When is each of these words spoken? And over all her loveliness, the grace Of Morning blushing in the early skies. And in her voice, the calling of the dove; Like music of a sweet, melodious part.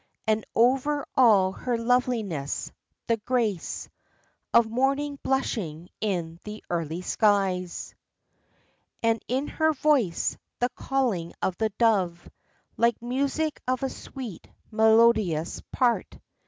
And 0.25 0.43
over 0.55 1.05
all 1.15 1.51
her 1.51 1.77
loveliness, 1.77 2.71
the 3.05 3.17
grace 3.17 3.87
Of 4.51 4.65
Morning 4.67 5.19
blushing 5.21 5.89
in 5.99 6.39
the 6.43 6.63
early 6.71 7.03
skies. 7.03 7.93
And 9.03 9.21
in 9.27 9.45
her 9.45 9.73
voice, 9.73 10.39
the 10.57 10.69
calling 10.69 11.33
of 11.43 11.55
the 11.57 11.69
dove; 11.77 12.27
Like 12.77 12.99
music 12.99 13.61
of 13.67 13.83
a 13.83 13.89
sweet, 13.89 14.49
melodious 14.71 15.61
part. 15.71 16.17